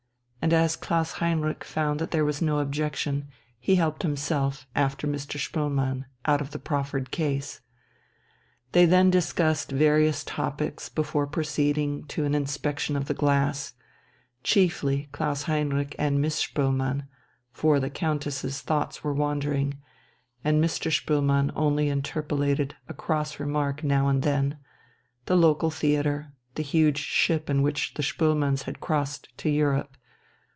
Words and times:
And 0.43 0.53
as 0.53 0.75
Klaus 0.75 1.11
Heinrich 1.21 1.63
found 1.63 1.99
that 1.99 2.09
there 2.09 2.25
was 2.25 2.41
no 2.41 2.57
objection, 2.59 3.27
he 3.59 3.75
helped 3.75 4.01
himself, 4.01 4.65
after 4.73 5.05
Mr. 5.07 5.37
Spoelmann, 5.37 6.05
out 6.25 6.41
of 6.41 6.49
the 6.49 6.57
proffered 6.57 7.11
case. 7.11 7.61
They 8.71 8.87
then 8.87 9.11
discussed 9.11 9.71
various 9.71 10.23
topics 10.23 10.89
before 10.89 11.27
proceeding 11.27 12.05
to 12.05 12.25
an 12.25 12.33
inspection 12.33 12.95
of 12.95 13.05
the 13.05 13.13
glass 13.13 13.73
chiefly 14.43 15.09
Klaus 15.11 15.43
Heinrich 15.43 15.95
and 15.99 16.19
Miss 16.19 16.37
Spoelmann, 16.43 17.07
for 17.51 17.79
the 17.79 17.91
Countess's 17.91 18.61
thoughts 18.61 19.03
were 19.03 19.13
wandering, 19.13 19.77
and 20.43 20.61
Mr. 20.61 20.91
Spoelmann 20.91 21.51
only 21.55 21.87
interpolated 21.87 22.75
a 22.89 22.95
cross 22.95 23.39
remark 23.39 23.83
now 23.83 24.07
and 24.07 24.23
then: 24.23 24.57
the 25.27 25.35
local 25.37 25.69
theatre, 25.69 26.33
the 26.55 26.63
huge 26.63 26.97
ship 26.97 27.47
in 27.47 27.61
which 27.61 27.93
the 27.93 28.01
Spoelmanns 28.03 28.63
had 28.63 28.81
crossed 28.81 29.29
to 29.37 29.47
Europe. 29.47 29.97